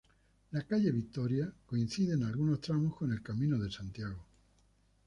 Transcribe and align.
La 0.51 0.63
calle 0.63 0.91
Vitoria 0.91 1.53
coincide 1.63 2.15
en 2.15 2.23
algunos 2.23 2.59
tramos 2.59 2.95
con 2.97 3.11
el 3.11 3.21
Camino 3.21 3.59
de 3.59 3.71
Santiago. 3.71 4.25